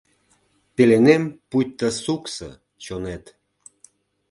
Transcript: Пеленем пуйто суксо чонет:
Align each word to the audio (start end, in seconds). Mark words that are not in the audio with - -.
Пеленем 0.75 1.23
пуйто 1.49 1.87
суксо 2.03 2.49
чонет: 2.83 3.23